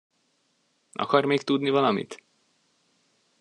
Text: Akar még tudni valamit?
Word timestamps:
Akar 0.95 1.25
még 1.25 1.41
tudni 1.41 1.69
valamit? 1.69 2.23